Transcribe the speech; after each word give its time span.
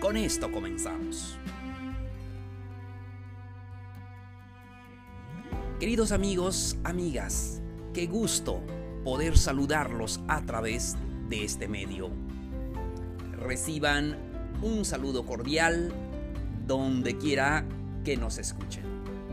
Con 0.00 0.16
esto 0.16 0.52
comenzamos. 0.52 1.36
Queridos 5.80 6.12
amigos, 6.12 6.76
amigas, 6.84 7.60
qué 7.92 8.06
gusto 8.06 8.62
poder 9.02 9.36
saludarlos 9.36 10.20
a 10.28 10.46
través 10.46 10.96
de 11.28 11.44
este 11.44 11.66
medio. 11.66 12.10
Reciban 13.40 14.16
un 14.62 14.84
saludo 14.84 15.26
cordial 15.26 15.92
donde 16.64 17.18
quiera 17.18 17.64
que 18.04 18.16
nos 18.16 18.38
escuchen. 18.38 18.84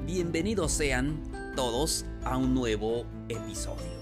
Bienvenidos 0.07 0.71
sean 0.71 1.21
todos 1.55 2.05
a 2.23 2.38
un 2.38 2.55
nuevo 2.55 3.05
episodio. 3.29 3.93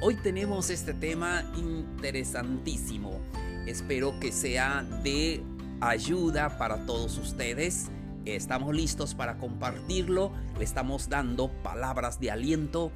Hoy 0.00 0.14
tenemos 0.22 0.70
este 0.70 0.94
tema 0.94 1.44
interesantísimo. 1.56 3.20
Espero 3.66 4.20
que 4.20 4.30
sea 4.30 4.84
de 5.02 5.42
ayuda 5.88 6.58
para 6.58 6.86
todos 6.86 7.18
ustedes. 7.18 7.90
Estamos 8.24 8.74
listos 8.74 9.14
para 9.14 9.36
compartirlo. 9.38 10.32
Le 10.58 10.64
estamos 10.64 11.08
dando 11.08 11.50
palabras 11.62 12.20
de 12.20 12.30
aliento 12.30 12.90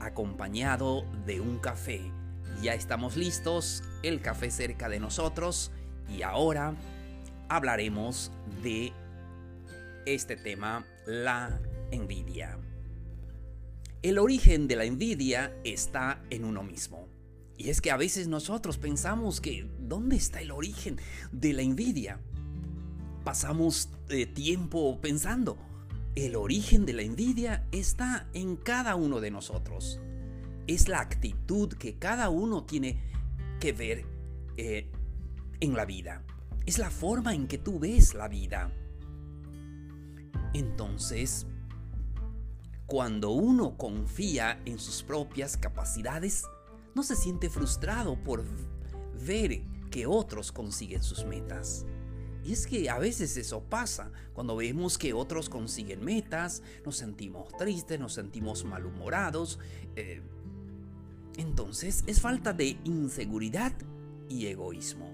acompañado 0.00 1.04
de 1.26 1.40
un 1.40 1.58
café. 1.58 2.00
Ya 2.62 2.74
estamos 2.74 3.16
listos, 3.16 3.82
el 4.02 4.20
café 4.20 4.50
cerca 4.50 4.88
de 4.88 5.00
nosotros 5.00 5.72
y 6.08 6.22
ahora 6.22 6.74
hablaremos 7.48 8.32
de 8.62 8.92
este 10.06 10.36
tema, 10.36 10.84
la 11.06 11.60
envidia. 11.90 12.58
El 14.02 14.18
origen 14.18 14.68
de 14.68 14.76
la 14.76 14.84
envidia 14.84 15.54
está 15.64 16.20
en 16.30 16.44
uno 16.44 16.62
mismo. 16.62 17.11
Y 17.56 17.70
es 17.70 17.80
que 17.80 17.90
a 17.90 17.96
veces 17.96 18.28
nosotros 18.28 18.78
pensamos 18.78 19.40
que 19.40 19.68
¿dónde 19.78 20.16
está 20.16 20.40
el 20.40 20.50
origen 20.50 20.98
de 21.30 21.52
la 21.52 21.62
envidia? 21.62 22.20
Pasamos 23.24 23.90
eh, 24.08 24.26
tiempo 24.26 25.00
pensando, 25.00 25.56
el 26.14 26.36
origen 26.36 26.84
de 26.84 26.92
la 26.92 27.02
envidia 27.02 27.66
está 27.72 28.28
en 28.34 28.56
cada 28.56 28.96
uno 28.96 29.20
de 29.20 29.30
nosotros. 29.30 30.00
Es 30.66 30.88
la 30.88 31.00
actitud 31.00 31.72
que 31.72 31.98
cada 31.98 32.28
uno 32.28 32.64
tiene 32.64 33.00
que 33.60 33.72
ver 33.72 34.04
eh, 34.56 34.90
en 35.60 35.74
la 35.74 35.84
vida. 35.84 36.22
Es 36.66 36.78
la 36.78 36.90
forma 36.90 37.34
en 37.34 37.46
que 37.46 37.58
tú 37.58 37.78
ves 37.78 38.14
la 38.14 38.28
vida. 38.28 38.70
Entonces, 40.52 41.46
cuando 42.86 43.30
uno 43.30 43.78
confía 43.78 44.60
en 44.66 44.78
sus 44.78 45.02
propias 45.02 45.56
capacidades, 45.56 46.44
no 46.94 47.02
se 47.02 47.16
siente 47.16 47.48
frustrado 47.50 48.16
por 48.22 48.44
ver 49.24 49.62
que 49.90 50.06
otros 50.06 50.52
consiguen 50.52 51.02
sus 51.02 51.24
metas. 51.24 51.86
Y 52.44 52.52
es 52.52 52.66
que 52.66 52.90
a 52.90 52.98
veces 52.98 53.36
eso 53.36 53.62
pasa. 53.62 54.10
Cuando 54.32 54.56
vemos 54.56 54.98
que 54.98 55.12
otros 55.12 55.48
consiguen 55.48 56.04
metas, 56.04 56.62
nos 56.84 56.96
sentimos 56.96 57.56
tristes, 57.56 58.00
nos 58.00 58.14
sentimos 58.14 58.64
malhumorados. 58.64 59.60
Eh, 59.94 60.22
entonces 61.36 62.02
es 62.06 62.20
falta 62.20 62.52
de 62.52 62.78
inseguridad 62.84 63.72
y 64.28 64.46
egoísmo. 64.46 65.12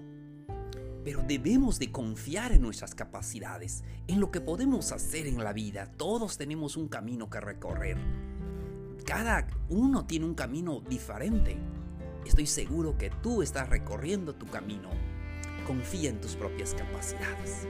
Pero 1.03 1.23
debemos 1.27 1.79
de 1.79 1.91
confiar 1.91 2.51
en 2.51 2.61
nuestras 2.61 2.93
capacidades, 2.95 3.83
en 4.07 4.19
lo 4.19 4.31
que 4.31 4.41
podemos 4.41 4.91
hacer 4.91 5.27
en 5.27 5.43
la 5.43 5.53
vida. 5.53 5.91
Todos 5.97 6.37
tenemos 6.37 6.77
un 6.77 6.87
camino 6.87 7.29
que 7.29 7.39
recorrer. 7.39 7.97
Cada 9.09 9.47
uno 9.69 10.05
tiene 10.05 10.27
un 10.27 10.35
camino 10.35 10.81
diferente. 10.87 11.57
Estoy 12.27 12.45
seguro 12.45 12.95
que 12.95 13.09
tú 13.09 13.41
estás 13.41 13.67
recorriendo 13.67 14.35
tu 14.35 14.45
camino. 14.45 14.91
Confía 15.65 16.11
en 16.11 16.21
tus 16.21 16.35
propias 16.35 16.75
capacidades. 16.75 17.65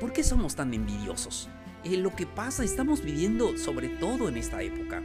¿Por 0.00 0.10
qué 0.14 0.24
somos 0.24 0.54
tan 0.56 0.72
envidiosos? 0.72 1.50
Eh, 1.84 1.98
lo 1.98 2.16
que 2.16 2.24
pasa, 2.24 2.64
estamos 2.64 3.02
viviendo, 3.02 3.58
sobre 3.58 3.90
todo 3.90 4.26
en 4.30 4.38
esta 4.38 4.62
época, 4.62 5.02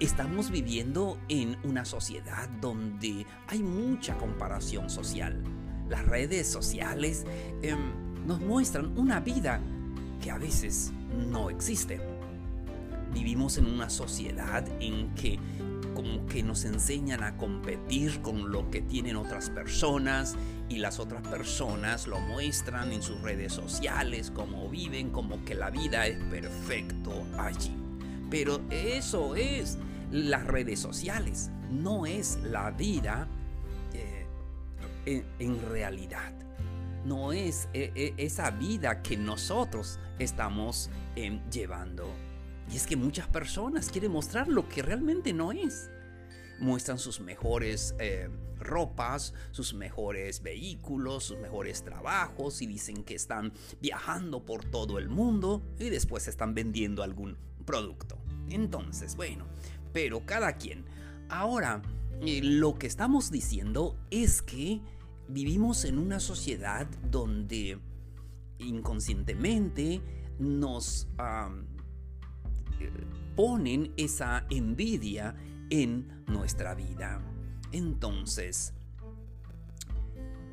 estamos 0.00 0.50
viviendo 0.50 1.18
en 1.28 1.58
una 1.62 1.84
sociedad 1.84 2.48
donde 2.62 3.26
hay 3.48 3.62
mucha 3.62 4.16
comparación 4.16 4.88
social. 4.88 5.44
Las 5.90 6.06
redes 6.06 6.48
sociales 6.48 7.26
em, 7.60 8.26
nos 8.26 8.40
muestran 8.40 8.96
una 8.96 9.20
vida 9.20 9.60
que 10.22 10.30
a 10.30 10.38
veces 10.38 10.90
no 11.30 11.50
existe. 11.50 12.13
Vivimos 13.14 13.56
en 13.58 13.66
una 13.66 13.88
sociedad 13.88 14.66
en 14.80 15.14
que 15.14 15.38
como 15.94 16.26
que 16.26 16.42
nos 16.42 16.64
enseñan 16.64 17.22
a 17.22 17.36
competir 17.36 18.20
con 18.20 18.50
lo 18.50 18.68
que 18.70 18.82
tienen 18.82 19.14
otras 19.14 19.48
personas 19.48 20.34
y 20.68 20.78
las 20.78 20.98
otras 20.98 21.22
personas 21.26 22.08
lo 22.08 22.18
muestran 22.18 22.92
en 22.92 23.00
sus 23.02 23.20
redes 23.22 23.52
sociales, 23.52 24.32
como 24.32 24.68
viven, 24.68 25.10
como 25.10 25.44
que 25.44 25.54
la 25.54 25.70
vida 25.70 26.08
es 26.08 26.18
perfecto 26.24 27.24
allí. 27.38 27.72
Pero 28.30 28.60
eso 28.70 29.36
es 29.36 29.78
las 30.10 30.44
redes 30.44 30.80
sociales, 30.80 31.50
no 31.70 32.06
es 32.06 32.38
la 32.42 32.72
vida 32.72 33.28
eh, 35.06 35.24
en, 35.38 35.60
realidad. 35.70 36.32
No 37.04 37.32
es 37.32 37.68
eh, 37.74 37.92
eh, 37.94 38.14
esa 38.16 38.50
vida 38.50 39.02
que 39.02 39.16
nosotros 39.16 40.00
estamos 40.18 40.90
em, 41.14 41.40
llevando. 41.50 42.08
Y 42.72 42.76
es 42.76 42.86
que 42.86 42.96
muchas 42.96 43.28
personas 43.28 43.88
quieren 43.90 44.12
mostrar 44.12 44.48
lo 44.48 44.68
que 44.68 44.82
realmente 44.82 45.32
no 45.32 45.52
es. 45.52 45.90
Muestran 46.58 46.98
sus 46.98 47.20
mejores 47.20 47.94
eh, 47.98 48.28
ropas, 48.58 49.34
sus 49.50 49.74
mejores 49.74 50.42
vehículos, 50.42 51.24
sus 51.24 51.38
mejores 51.38 51.82
trabajos 51.82 52.62
y 52.62 52.66
dicen 52.66 53.04
que 53.04 53.14
están 53.14 53.52
viajando 53.80 54.44
por 54.44 54.64
todo 54.64 54.98
el 54.98 55.08
mundo 55.08 55.62
y 55.78 55.90
después 55.90 56.28
están 56.28 56.54
vendiendo 56.54 57.02
algún 57.02 57.36
producto. 57.64 58.18
Entonces, 58.50 59.16
bueno, 59.16 59.46
pero 59.92 60.24
cada 60.24 60.56
quien. 60.56 60.84
Ahora, 61.28 61.82
eh, 62.20 62.40
lo 62.42 62.74
que 62.74 62.86
estamos 62.86 63.30
diciendo 63.30 63.96
es 64.10 64.42
que 64.42 64.80
vivimos 65.28 65.84
en 65.84 65.98
una 65.98 66.20
sociedad 66.20 66.86
donde 67.10 67.78
inconscientemente 68.58 70.00
nos 70.38 71.08
ponen 73.36 73.92
esa 73.96 74.46
envidia 74.50 75.34
en 75.70 76.24
nuestra 76.26 76.74
vida. 76.74 77.20
Entonces, 77.72 78.74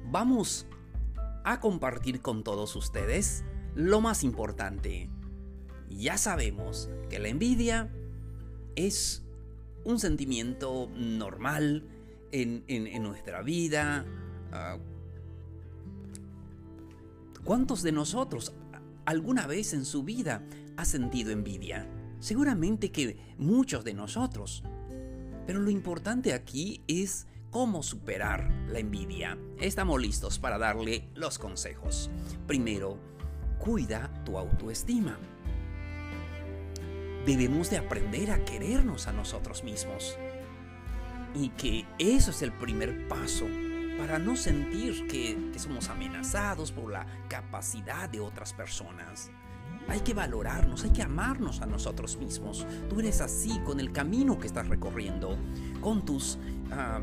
vamos 0.09 0.67
a 1.43 1.59
compartir 1.59 2.21
con 2.21 2.43
todos 2.43 2.75
ustedes 2.75 3.43
lo 3.75 4.01
más 4.01 4.23
importante. 4.23 5.09
Ya 5.89 6.17
sabemos 6.17 6.89
que 7.09 7.19
la 7.19 7.27
envidia 7.27 7.91
es 8.75 9.23
un 9.83 9.99
sentimiento 9.99 10.89
normal 10.95 11.85
en, 12.31 13.03
nuestra 13.03 13.41
vida. 13.41 14.05
Ah, 14.51 14.77
¿Cuántos 17.43 17.81
de 17.81 17.91
nosotros 17.91 18.53
alguna 19.05 19.47
vez 19.47 19.73
en 19.73 19.85
su 19.85 20.03
vida 20.03 20.43
ha 20.77 20.85
sentido 20.85 21.31
envidia? 21.31 21.87
Seguramente 22.21 22.91
que 22.91 23.17
muchos 23.39 23.83
de 23.83 23.95
nosotros. 23.95 24.63
Pero 25.47 25.59
lo 25.59 25.71
importante 25.71 26.33
aquí 26.33 26.83
es 26.87 27.25
cómo 27.49 27.81
superar 27.81 28.47
la 28.67 28.77
envidia. 28.77 29.39
Estamos 29.59 29.99
listos 29.99 30.37
para 30.37 30.59
darle 30.59 31.09
los 31.15 31.39
consejos. 31.39 32.11
Primero, 32.45 32.99
cuida 33.57 34.23
tu 34.23 34.37
autoestima. 34.37 35.17
Debemos 37.25 37.71
de 37.71 37.77
aprender 37.79 38.29
a 38.29 38.45
querernos 38.45 39.07
a 39.07 39.13
nosotros 39.13 39.63
mismos. 39.63 40.15
Y 41.33 41.49
que 41.49 41.87
eso 41.97 42.29
es 42.29 42.43
el 42.43 42.53
primer 42.53 43.07
paso 43.07 43.47
para 43.97 44.19
no 44.19 44.35
sentir 44.35 45.07
que, 45.07 45.49
que 45.51 45.57
somos 45.57 45.89
amenazados 45.89 46.71
por 46.71 46.91
la 46.91 47.07
capacidad 47.27 48.07
de 48.07 48.19
otras 48.19 48.53
personas. 48.53 49.31
Hay 49.87 49.99
que 50.01 50.13
valorarnos, 50.13 50.83
hay 50.83 50.91
que 50.91 51.01
amarnos 51.01 51.61
a 51.61 51.65
nosotros 51.65 52.17
mismos. 52.17 52.65
Tú 52.89 52.99
eres 52.99 53.21
así 53.21 53.59
con 53.65 53.79
el 53.79 53.91
camino 53.91 54.39
que 54.39 54.47
estás 54.47 54.67
recorriendo, 54.67 55.37
con 55.81 56.05
tus 56.05 56.37
ah, 56.71 57.01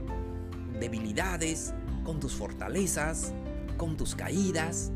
debilidades, 0.80 1.74
con 2.04 2.20
tus 2.20 2.34
fortalezas. 2.34 3.34
con 3.78 3.96
tus 3.96 4.14
caídas. 4.14 4.90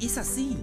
Es 0.00 0.16
así, 0.16 0.56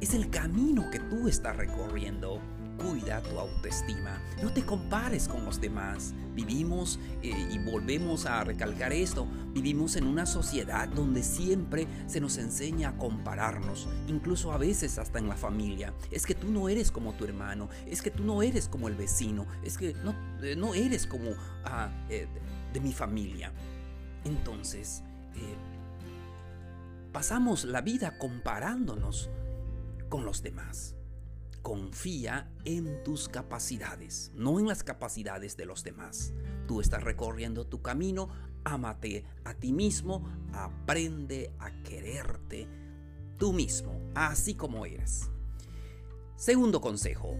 es 0.00 0.12
el 0.12 0.28
camino 0.28 0.90
que 0.90 0.98
tú 0.98 1.28
estás 1.28 1.56
recorriendo. 1.56 2.40
Cuida 2.78 3.20
tu 3.22 3.38
autoestima. 3.38 4.22
No 4.40 4.52
te 4.52 4.64
compares 4.64 5.26
con 5.26 5.44
los 5.44 5.60
demás. 5.60 6.14
Vivimos, 6.34 7.00
eh, 7.22 7.48
y 7.50 7.58
volvemos 7.58 8.24
a 8.24 8.44
recalcar 8.44 8.92
esto, 8.92 9.26
vivimos 9.52 9.96
en 9.96 10.06
una 10.06 10.24
sociedad 10.26 10.88
donde 10.88 11.24
siempre 11.24 11.88
se 12.06 12.20
nos 12.20 12.38
enseña 12.38 12.90
a 12.90 12.96
compararnos, 12.96 13.88
incluso 14.06 14.52
a 14.52 14.58
veces 14.58 14.98
hasta 14.98 15.18
en 15.18 15.28
la 15.28 15.36
familia. 15.36 15.92
Es 16.12 16.24
que 16.24 16.36
tú 16.36 16.48
no 16.50 16.68
eres 16.68 16.92
como 16.92 17.14
tu 17.14 17.24
hermano, 17.24 17.68
es 17.86 18.00
que 18.00 18.12
tú 18.12 18.22
no 18.22 18.42
eres 18.42 18.68
como 18.68 18.86
el 18.86 18.94
vecino, 18.94 19.46
es 19.64 19.76
que 19.76 19.94
no, 20.04 20.14
eh, 20.42 20.54
no 20.54 20.74
eres 20.74 21.08
como 21.08 21.32
ah, 21.64 21.90
eh, 22.08 22.28
de 22.72 22.80
mi 22.80 22.92
familia. 22.92 23.52
Entonces, 24.24 25.02
pasamos 27.12 27.64
la 27.64 27.80
vida 27.80 28.18
comparándonos 28.18 29.30
con 30.08 30.24
los 30.24 30.42
demás. 30.42 30.97
Confía 31.68 32.50
en 32.64 33.04
tus 33.04 33.28
capacidades, 33.28 34.32
no 34.34 34.58
en 34.58 34.68
las 34.68 34.82
capacidades 34.82 35.58
de 35.58 35.66
los 35.66 35.84
demás. 35.84 36.32
Tú 36.66 36.80
estás 36.80 37.02
recorriendo 37.04 37.66
tu 37.66 37.82
camino, 37.82 38.30
ámate 38.64 39.26
a 39.44 39.52
ti 39.52 39.74
mismo, 39.74 40.26
aprende 40.54 41.52
a 41.58 41.70
quererte 41.82 42.66
tú 43.36 43.52
mismo, 43.52 44.00
así 44.14 44.54
como 44.54 44.86
eres. 44.86 45.28
Segundo 46.36 46.80
consejo, 46.80 47.36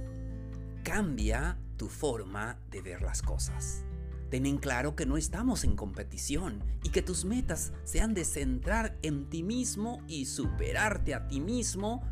cambia 0.84 1.58
tu 1.78 1.88
forma 1.88 2.60
de 2.70 2.82
ver 2.82 3.00
las 3.00 3.22
cosas. 3.22 3.86
Ten 4.28 4.44
en 4.44 4.58
claro 4.58 4.94
que 4.94 5.06
no 5.06 5.16
estamos 5.16 5.64
en 5.64 5.74
competición 5.74 6.62
y 6.82 6.90
que 6.90 7.00
tus 7.00 7.24
metas 7.24 7.72
se 7.84 8.02
han 8.02 8.12
de 8.12 8.26
centrar 8.26 8.98
en 9.00 9.30
ti 9.30 9.42
mismo 9.42 10.02
y 10.06 10.26
superarte 10.26 11.14
a 11.14 11.28
ti 11.28 11.40
mismo 11.40 12.02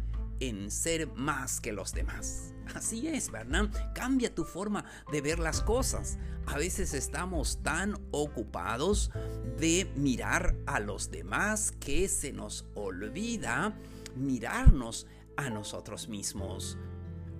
en 0.40 0.70
ser 0.70 1.08
más 1.14 1.60
que 1.60 1.72
los 1.72 1.92
demás. 1.92 2.52
Así 2.74 3.06
es, 3.08 3.30
¿verdad? 3.30 3.70
Cambia 3.94 4.34
tu 4.34 4.44
forma 4.44 4.84
de 5.12 5.20
ver 5.20 5.38
las 5.38 5.62
cosas. 5.62 6.18
A 6.46 6.58
veces 6.58 6.94
estamos 6.94 7.62
tan 7.62 7.94
ocupados 8.10 9.10
de 9.58 9.90
mirar 9.96 10.56
a 10.66 10.80
los 10.80 11.10
demás 11.10 11.72
que 11.80 12.08
se 12.08 12.32
nos 12.32 12.66
olvida 12.74 13.74
mirarnos 14.16 15.06
a 15.36 15.50
nosotros 15.50 16.08
mismos. 16.08 16.78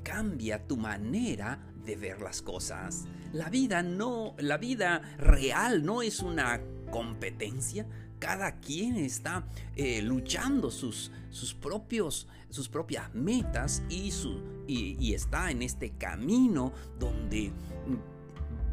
Cambia 0.02 0.66
tu 0.66 0.76
manera 0.76 1.58
de 1.84 1.96
ver 1.96 2.20
las 2.20 2.42
cosas. 2.42 3.04
La 3.32 3.49
vida 3.49 3.82
no, 3.82 4.34
la 4.38 4.58
vida 4.58 5.02
real 5.19 5.84
no 5.84 6.02
es 6.02 6.20
una 6.20 6.60
competencia, 6.90 7.87
cada 8.18 8.60
quien 8.60 8.96
está 8.96 9.46
eh, 9.74 10.02
luchando 10.02 10.70
sus, 10.70 11.10
sus, 11.30 11.54
propios, 11.54 12.26
sus 12.50 12.68
propias 12.68 13.14
metas 13.14 13.82
y, 13.88 14.10
su, 14.10 14.40
y, 14.66 15.14
está 15.14 15.50
en 15.50 15.62
este 15.62 15.90
camino 15.90 16.72
donde 16.98 17.52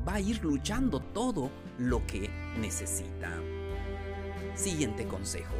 va 0.07 0.15
a 0.15 0.19
ir 0.21 0.43
luchando 0.43 0.99
todo 0.99 1.51
lo 1.77 2.05
que 2.05 2.29
necesita. 2.59 3.31
Siguiente 4.55 5.07
consejo. 5.07 5.55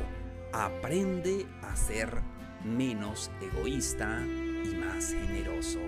Aprende 0.52 1.48
a 1.64 1.76
ser 1.76 2.22
menos 2.64 3.32
egoísta 3.42 4.22
y 4.26 4.76
más 4.76 5.14
generoso. 5.14 5.80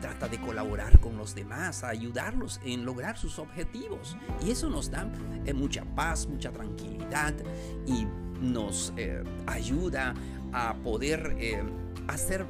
Trata 0.00 0.28
de 0.28 0.40
colaborar 0.40 0.98
con 1.00 1.16
los 1.16 1.34
demás, 1.34 1.84
a 1.84 1.88
ayudarlos 1.88 2.60
en 2.64 2.84
lograr 2.84 3.18
sus 3.18 3.38
objetivos. 3.38 4.16
Y 4.44 4.50
eso 4.50 4.70
nos 4.70 4.90
da 4.90 5.10
eh, 5.44 5.52
mucha 5.52 5.84
paz, 5.84 6.26
mucha 6.26 6.50
tranquilidad 6.50 7.34
y 7.86 8.06
nos 8.40 8.92
eh, 8.96 9.22
ayuda 9.46 10.14
a 10.52 10.74
poder 10.74 11.36
eh, 11.38 11.62
hacer 12.08 12.46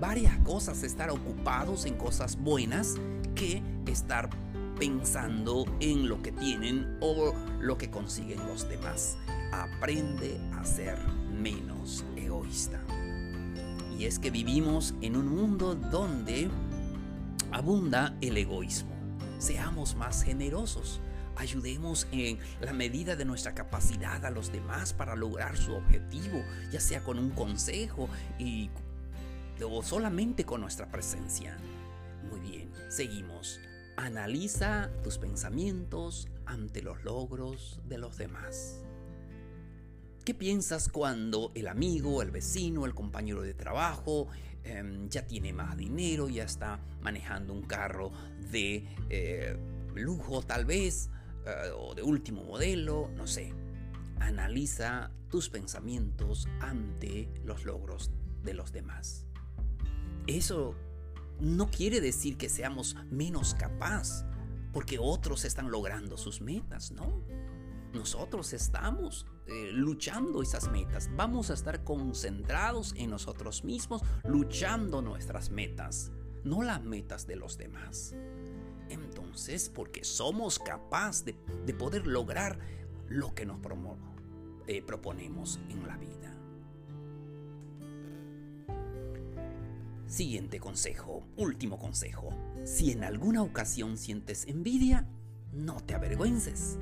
varias 0.00 0.38
cosas, 0.38 0.82
estar 0.82 1.10
ocupados 1.10 1.84
en 1.84 1.96
cosas 1.96 2.36
buenas 2.36 2.96
que 3.34 3.62
estar 3.86 4.30
pensando 4.78 5.64
en 5.80 6.08
lo 6.08 6.22
que 6.22 6.32
tienen 6.32 6.96
o 7.00 7.34
lo 7.60 7.78
que 7.78 7.90
consiguen 7.90 8.38
los 8.46 8.68
demás. 8.68 9.16
Aprende 9.52 10.40
a 10.54 10.64
ser 10.64 10.98
menos 11.30 12.04
egoísta. 12.16 12.80
Y 13.98 14.06
es 14.06 14.18
que 14.18 14.30
vivimos 14.30 14.94
en 15.00 15.16
un 15.16 15.28
mundo 15.28 15.74
donde 15.74 16.50
abunda 17.54 18.16
el 18.20 18.36
egoísmo. 18.36 18.92
Seamos 19.38 19.94
más 19.94 20.24
generosos. 20.24 21.00
Ayudemos 21.36 22.08
en 22.10 22.38
la 22.60 22.72
medida 22.72 23.14
de 23.14 23.24
nuestra 23.24 23.54
capacidad 23.54 24.24
a 24.24 24.30
los 24.30 24.50
demás 24.50 24.92
para 24.92 25.14
lograr 25.14 25.56
su 25.56 25.72
objetivo, 25.72 26.42
ya 26.72 26.80
sea 26.80 27.02
con 27.04 27.18
un 27.18 27.30
consejo 27.30 28.08
y 28.38 28.70
o 29.64 29.82
solamente 29.84 30.44
con 30.44 30.60
nuestra 30.62 30.90
presencia. 30.90 31.56
Muy 32.28 32.40
bien, 32.40 32.72
seguimos. 32.88 33.60
Analiza 33.96 34.90
tus 35.04 35.18
pensamientos 35.18 36.28
ante 36.46 36.82
los 36.82 37.04
logros 37.04 37.80
de 37.88 37.98
los 37.98 38.16
demás. 38.16 38.80
¿Qué 40.24 40.34
piensas 40.34 40.88
cuando 40.88 41.52
el 41.54 41.68
amigo, 41.68 42.20
el 42.20 42.32
vecino, 42.32 42.84
el 42.84 42.94
compañero 42.94 43.42
de 43.42 43.54
trabajo, 43.54 44.26
Em, 44.64 45.08
ya 45.08 45.26
tiene 45.26 45.52
más 45.52 45.76
dinero, 45.76 46.28
ya 46.28 46.44
está 46.44 46.80
manejando 47.02 47.52
un 47.52 47.62
carro 47.62 48.12
de 48.50 48.88
eh, 49.10 49.56
lujo 49.94 50.42
tal 50.42 50.64
vez, 50.64 51.10
eh, 51.44 51.70
o 51.76 51.94
de 51.94 52.02
último 52.02 52.44
modelo, 52.44 53.10
no 53.14 53.26
sé. 53.26 53.52
Analiza 54.20 55.10
tus 55.28 55.50
pensamientos 55.50 56.48
ante 56.60 57.28
los 57.44 57.64
logros 57.64 58.10
de 58.42 58.54
los 58.54 58.72
demás. 58.72 59.26
Eso 60.26 60.74
no 61.40 61.70
quiere 61.70 62.00
decir 62.00 62.38
que 62.38 62.48
seamos 62.48 62.96
menos 63.10 63.54
capaz 63.54 64.24
porque 64.72 64.98
otros 64.98 65.44
están 65.44 65.70
logrando 65.70 66.16
sus 66.16 66.40
metas, 66.40 66.90
¿no? 66.90 67.22
nosotros 67.94 68.52
estamos 68.52 69.26
eh, 69.46 69.70
luchando 69.72 70.42
esas 70.42 70.70
metas. 70.70 71.10
Vamos 71.16 71.50
a 71.50 71.54
estar 71.54 71.84
concentrados 71.84 72.94
en 72.96 73.10
nosotros 73.10 73.64
mismos, 73.64 74.02
luchando 74.24 75.02
nuestras 75.02 75.50
metas, 75.50 76.12
no 76.44 76.62
las 76.62 76.82
metas 76.82 77.26
de 77.26 77.36
los 77.36 77.58
demás. 77.58 78.14
Entonces, 78.88 79.68
porque 79.68 80.04
somos 80.04 80.58
capaces 80.58 81.24
de, 81.24 81.74
poder 81.74 82.06
lograr 82.06 82.58
lo 83.08 83.34
que 83.34 83.46
nos 83.46 83.58
eh, 84.66 84.82
proponemos 84.82 85.60
en 85.68 85.86
la 85.86 85.96
vida. 85.96 86.10
Siguiente 90.06 90.60
consejo, 90.60 91.26
último 91.36 91.78
consejo. 91.78 92.30
Si 92.64 92.92
en 92.92 93.04
alguna 93.04 93.42
ocasión 93.42 93.96
sientes 93.96 94.46
envidia, 94.46 95.08
no 95.52 95.80
te 95.80 95.94
avergüences 95.94 96.78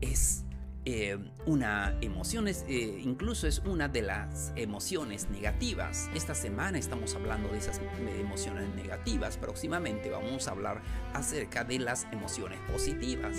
es 0.00 0.44
eh, 0.90 1.18
una 1.44 1.98
emoción, 2.00 2.48
eh, 2.48 3.00
incluso 3.04 3.46
es 3.46 3.58
una 3.66 3.88
de 3.88 4.00
las 4.00 4.54
emociones 4.56 5.28
negativas. 5.28 6.08
Esta 6.14 6.34
semana 6.34 6.78
estamos 6.78 7.14
hablando 7.14 7.50
de 7.50 7.58
esas 7.58 7.78
emociones 8.18 8.74
negativas, 8.74 9.36
próximamente 9.36 10.08
vamos 10.08 10.48
a 10.48 10.52
hablar 10.52 10.80
acerca 11.12 11.62
de 11.62 11.78
las 11.78 12.06
emociones 12.10 12.58
positivas. 12.72 13.36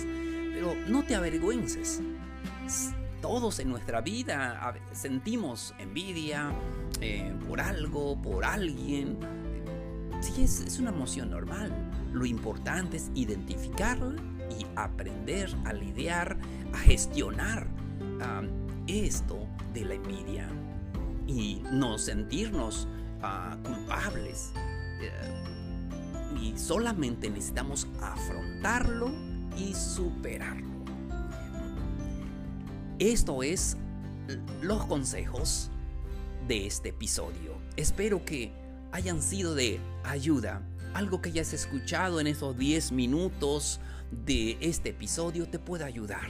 Pero 0.54 0.76
no 0.86 1.02
te 1.02 1.16
avergüences. 1.16 2.00
Todos 3.20 3.58
en 3.58 3.68
nuestra 3.70 4.00
vida 4.00 4.72
sentimos 4.92 5.74
envidia 5.80 6.52
eh, 7.00 7.34
por 7.48 7.60
algo, 7.60 8.22
por 8.22 8.44
alguien. 8.44 9.18
Sí, 10.20 10.44
es, 10.44 10.60
es 10.60 10.78
una 10.78 10.90
emoción 10.90 11.30
normal. 11.30 11.74
Lo 12.12 12.24
importante 12.26 12.98
es 12.98 13.10
identificarla 13.16 14.14
y 14.50 14.66
aprender 14.76 15.54
a 15.64 15.72
lidiar, 15.72 16.36
gestionar 16.80 17.66
esto 18.86 19.46
de 19.72 19.84
la 19.84 19.94
envidia 19.94 20.48
y 21.26 21.62
no 21.72 21.98
sentirnos 21.98 22.88
ah, 23.22 23.56
culpables. 23.64 24.52
Eh, 25.00 26.38
y 26.40 26.58
solamente 26.58 27.30
necesitamos 27.30 27.86
afrontarlo 28.00 29.10
y 29.56 29.74
superarlo. 29.74 30.68
Esto 32.98 33.42
es 33.42 33.76
los 34.62 34.84
consejos 34.86 35.70
de 36.46 36.66
este 36.66 36.90
episodio. 36.90 37.58
Espero 37.76 38.24
que 38.24 38.52
hayan 38.92 39.22
sido 39.22 39.54
de 39.54 39.80
ayuda. 40.04 40.62
Algo 40.94 41.20
que 41.20 41.30
hayas 41.30 41.52
escuchado 41.52 42.20
en 42.20 42.26
esos 42.26 42.56
10 42.56 42.92
minutos 42.92 43.80
de 44.10 44.58
este 44.60 44.90
episodio 44.90 45.48
te 45.48 45.58
pueda 45.58 45.86
ayudar. 45.86 46.28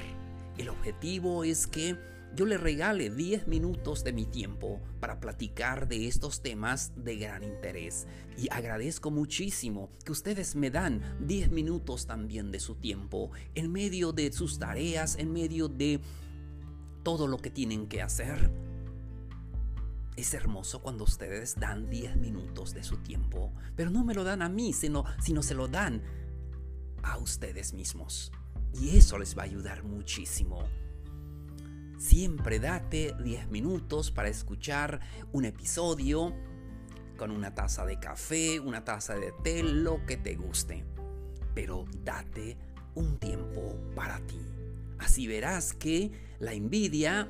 El 0.60 0.68
objetivo 0.68 1.42
es 1.42 1.66
que 1.66 1.96
yo 2.36 2.44
le 2.44 2.58
regale 2.58 3.08
10 3.08 3.46
minutos 3.46 4.04
de 4.04 4.12
mi 4.12 4.26
tiempo 4.26 4.78
para 5.00 5.18
platicar 5.18 5.88
de 5.88 6.06
estos 6.06 6.42
temas 6.42 6.92
de 7.02 7.16
gran 7.16 7.42
interés. 7.42 8.06
Y 8.36 8.46
agradezco 8.50 9.10
muchísimo 9.10 9.88
que 10.04 10.12
ustedes 10.12 10.56
me 10.56 10.70
dan 10.70 11.00
10 11.26 11.50
minutos 11.50 12.06
también 12.06 12.52
de 12.52 12.60
su 12.60 12.74
tiempo 12.74 13.30
en 13.54 13.72
medio 13.72 14.12
de 14.12 14.30
sus 14.32 14.58
tareas, 14.58 15.16
en 15.16 15.32
medio 15.32 15.68
de 15.68 15.98
todo 17.04 17.26
lo 17.26 17.38
que 17.38 17.48
tienen 17.48 17.86
que 17.86 18.02
hacer. 18.02 18.52
Es 20.14 20.34
hermoso 20.34 20.82
cuando 20.82 21.04
ustedes 21.04 21.54
dan 21.58 21.88
10 21.88 22.16
minutos 22.16 22.74
de 22.74 22.84
su 22.84 22.98
tiempo, 22.98 23.54
pero 23.76 23.88
no 23.88 24.04
me 24.04 24.12
lo 24.12 24.24
dan 24.24 24.42
a 24.42 24.50
mí, 24.50 24.74
sino, 24.74 25.06
sino 25.22 25.42
se 25.42 25.54
lo 25.54 25.68
dan 25.68 26.02
a 27.02 27.16
ustedes 27.16 27.72
mismos. 27.72 28.30
Y 28.74 28.96
eso 28.96 29.18
les 29.18 29.36
va 29.36 29.42
a 29.42 29.46
ayudar 29.46 29.82
muchísimo. 29.84 30.62
Siempre 31.98 32.58
date 32.58 33.14
10 33.22 33.50
minutos 33.50 34.10
para 34.10 34.28
escuchar 34.28 35.00
un 35.32 35.44
episodio 35.44 36.34
con 37.18 37.30
una 37.30 37.54
taza 37.54 37.84
de 37.84 37.98
café, 38.00 38.58
una 38.58 38.84
taza 38.84 39.14
de 39.16 39.32
té, 39.44 39.62
lo 39.62 40.06
que 40.06 40.16
te 40.16 40.34
guste. 40.34 40.84
Pero 41.54 41.84
date 42.02 42.56
un 42.94 43.18
tiempo 43.18 43.76
para 43.94 44.18
ti. 44.20 44.40
Así 44.98 45.26
verás 45.26 45.74
que 45.74 46.10
la 46.38 46.54
envidia 46.54 47.28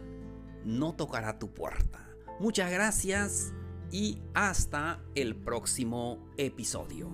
no 0.64 0.94
tocará 0.94 1.38
tu 1.38 1.52
puerta. 1.52 2.08
Muchas 2.38 2.70
gracias 2.70 3.52
y 3.90 4.18
hasta 4.34 5.02
el 5.14 5.34
próximo 5.34 6.30
episodio. 6.36 7.10